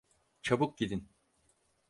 Çabuk 0.41 0.77
gidin. 0.77 1.09